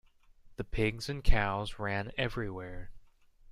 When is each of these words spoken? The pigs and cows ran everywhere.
The 0.55 0.63
pigs 0.63 1.09
and 1.09 1.23
cows 1.23 1.77
ran 1.77 2.11
everywhere. 2.17 2.89